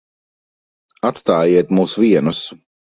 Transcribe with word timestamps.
Atstājiet 1.11 1.77
mūs 1.81 1.97
vienus. 2.07 2.45